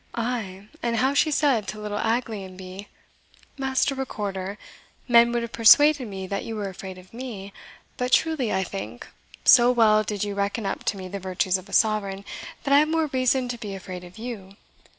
"Ay, 0.15 0.65
and 0.81 0.97
how 0.97 1.13
she 1.13 1.29
said 1.29 1.67
to 1.67 1.79
little 1.79 1.99
Aglionby, 1.99 2.87
'Master 3.55 3.93
Recorder, 3.93 4.57
men 5.07 5.31
would 5.31 5.43
have 5.43 5.51
persuaded 5.51 6.07
me 6.07 6.25
that 6.25 6.43
you 6.43 6.55
were 6.55 6.69
afraid 6.69 6.97
of 6.97 7.13
me, 7.13 7.53
but 7.97 8.11
truly 8.11 8.51
I 8.51 8.63
think, 8.63 9.05
so 9.45 9.69
well 9.71 10.01
did 10.03 10.23
you 10.23 10.33
reckon 10.33 10.65
up 10.65 10.83
to 10.85 10.97
me 10.97 11.07
the 11.07 11.19
virtues 11.19 11.59
of 11.59 11.69
a 11.69 11.71
sovereign, 11.71 12.25
that 12.63 12.73
I 12.73 12.79
have 12.79 12.87
more 12.89 13.05
reason 13.13 13.47
to 13.49 13.59
be 13.59 13.75
afraid 13.75 14.03
of 14.03 14.17
you.' 14.17 14.55